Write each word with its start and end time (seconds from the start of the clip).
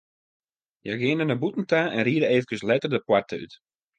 Hja 0.83 0.95
geane 1.01 1.23
nei 1.25 1.39
bûten 1.41 1.65
ta 1.71 1.81
en 1.97 2.05
ride 2.07 2.27
eefkes 2.33 2.65
letter 2.69 2.91
de 2.93 2.99
poarte 3.07 3.35
út. 3.43 3.53